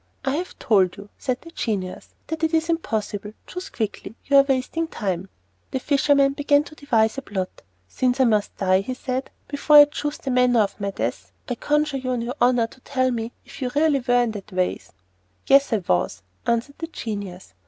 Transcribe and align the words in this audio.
"I 0.25 0.31
have 0.37 0.57
told 0.57 0.97
you," 0.97 1.09
said 1.19 1.41
the 1.43 1.51
genius, 1.51 2.15
"that 2.25 2.43
it 2.43 2.55
is 2.55 2.69
impossible. 2.69 3.33
Choose 3.45 3.69
quickly; 3.69 4.15
you 4.25 4.35
are 4.37 4.41
wasting 4.41 4.87
time." 4.87 5.29
The 5.69 5.79
fisherman 5.79 6.33
began 6.33 6.63
to 6.63 6.73
devise 6.73 7.19
a 7.19 7.21
plot. 7.21 7.61
"Since 7.87 8.19
I 8.19 8.23
must 8.23 8.57
die," 8.57 8.81
he 8.81 8.95
said, 8.95 9.29
"before 9.47 9.75
I 9.75 9.85
choose 9.85 10.17
the 10.17 10.31
manner 10.31 10.61
of 10.61 10.81
my 10.81 10.89
death, 10.89 11.31
I 11.47 11.53
conjure 11.53 11.97
you 11.97 12.09
on 12.09 12.23
your 12.23 12.33
honour 12.41 12.65
to 12.65 12.79
tell 12.81 13.11
me 13.11 13.31
if 13.45 13.61
you 13.61 13.69
really 13.75 13.99
were 13.99 14.23
in 14.23 14.31
that 14.31 14.49
vase?" 14.49 14.91
"Yes, 15.45 15.71
I 15.71 15.77
was," 15.87 16.23
answered 16.47 16.79
the 16.79 16.87
genius. 16.87 17.53